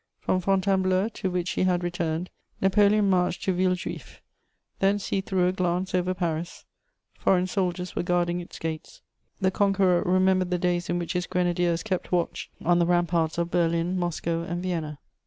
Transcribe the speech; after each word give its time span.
From 0.19 0.41
Fontainebleau, 0.41 1.09
to 1.09 1.29
which 1.29 1.51
he 1.51 1.61
had 1.65 1.83
returned, 1.83 2.31
Napoleon 2.59 3.07
marched 3.07 3.43
to 3.43 3.53
Villejuif; 3.53 4.19
thence 4.79 5.09
he 5.09 5.21
threw 5.21 5.45
a 5.47 5.51
glance 5.51 5.93
over 5.93 6.15
Paris: 6.15 6.65
foreign 7.13 7.45
soldiers 7.45 7.95
were 7.95 8.01
guarding 8.01 8.41
its 8.41 8.57
gates; 8.57 9.03
the 9.41 9.51
conqueror 9.51 10.01
remembered 10.01 10.49
the 10.49 10.57
days 10.57 10.89
in 10.89 10.97
which 10.97 11.13
his 11.13 11.27
grenadiers 11.27 11.83
kept 11.83 12.11
watch 12.11 12.49
on 12.65 12.79
the 12.79 12.87
ramparts 12.87 13.37
of 13.37 13.51
Berlin, 13.51 13.95
Moscow, 13.95 14.41
and 14.41 14.63
Vienna. 14.63 14.97